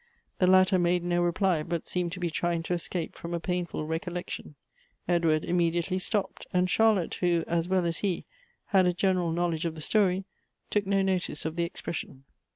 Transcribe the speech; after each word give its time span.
The 0.39 0.47
latter 0.49 0.79
made 0.79 1.03
no 1.03 1.21
reply, 1.21 1.61
but 1.61 1.85
seemed 1.85 2.11
to 2.13 2.19
be 2.19 2.31
trying 2.31 2.63
to 2.63 2.73
escape 2.73 3.13
from 3.15 3.35
a 3.35 3.39
painful 3.39 3.85
recollection. 3.85 4.55
Edward 5.07 5.45
immediately 5.45 5.99
stopped; 5.99 6.47
and 6.51 6.67
Charlotte, 6.67 7.13
who, 7.21 7.43
as 7.45 7.67
well 7.69 7.85
as 7.85 7.99
he, 7.99 8.25
had 8.69 8.87
a 8.87 8.93
general 8.95 9.31
knowledge 9.31 9.63
of 9.65 9.75
the 9.75 9.79
story, 9.81 10.25
took 10.71 10.87
no 10.87 11.03
notice 11.03 11.45
of 11.45 11.55
the 11.55 11.65
expression. 11.65 12.23